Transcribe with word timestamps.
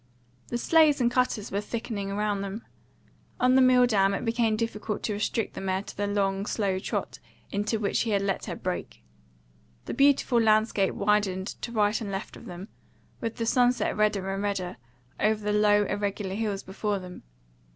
The 0.47 0.57
sleighs 0.57 0.99
and 0.99 1.11
cutters 1.11 1.51
were 1.51 1.61
thickening 1.61 2.11
round 2.17 2.43
them. 2.43 2.65
On 3.39 3.53
the 3.53 3.61
Milldam 3.61 4.15
it 4.15 4.25
became 4.25 4.55
difficult 4.55 5.03
to 5.03 5.13
restrict 5.13 5.53
the 5.53 5.61
mare 5.61 5.83
to 5.83 5.95
the 5.95 6.07
long, 6.07 6.47
slow 6.47 6.79
trot 6.79 7.19
into 7.51 7.77
which 7.77 7.99
he 7.99 8.17
let 8.17 8.45
her 8.45 8.55
break. 8.55 9.03
The 9.85 9.93
beautiful 9.93 10.41
landscape 10.41 10.95
widened 10.95 11.49
to 11.61 11.71
right 11.71 12.01
and 12.01 12.09
left 12.09 12.35
of 12.35 12.45
them, 12.45 12.69
with 13.19 13.35
the 13.35 13.45
sunset 13.45 13.95
redder 13.95 14.33
and 14.33 14.41
redder, 14.41 14.77
over 15.19 15.43
the 15.43 15.53
low, 15.53 15.83
irregular 15.85 16.33
hills 16.33 16.63
before 16.63 16.97
them. 16.97 17.21